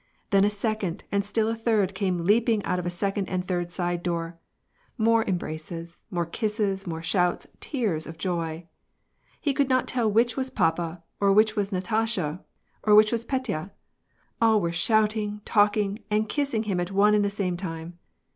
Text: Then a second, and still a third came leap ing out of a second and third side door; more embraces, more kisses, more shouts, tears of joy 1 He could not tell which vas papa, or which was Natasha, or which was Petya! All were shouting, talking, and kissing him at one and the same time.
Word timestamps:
Then 0.31 0.43
a 0.43 0.49
second, 0.49 1.03
and 1.11 1.23
still 1.23 1.47
a 1.47 1.53
third 1.55 1.93
came 1.93 2.25
leap 2.25 2.49
ing 2.49 2.65
out 2.65 2.79
of 2.79 2.87
a 2.87 2.89
second 2.89 3.29
and 3.29 3.47
third 3.47 3.71
side 3.71 4.01
door; 4.01 4.39
more 4.97 5.23
embraces, 5.27 5.99
more 6.09 6.25
kisses, 6.25 6.87
more 6.87 7.03
shouts, 7.03 7.45
tears 7.59 8.07
of 8.07 8.17
joy 8.17 8.51
1 8.61 8.67
He 9.41 9.53
could 9.53 9.69
not 9.69 9.87
tell 9.87 10.09
which 10.11 10.33
vas 10.33 10.49
papa, 10.49 11.03
or 11.19 11.31
which 11.31 11.55
was 11.55 11.71
Natasha, 11.71 12.43
or 12.81 12.95
which 12.95 13.11
was 13.11 13.25
Petya! 13.25 13.69
All 14.41 14.59
were 14.59 14.71
shouting, 14.71 15.41
talking, 15.45 15.99
and 16.09 16.27
kissing 16.27 16.63
him 16.63 16.79
at 16.79 16.89
one 16.89 17.13
and 17.13 17.23
the 17.23 17.29
same 17.29 17.55
time. 17.55 17.99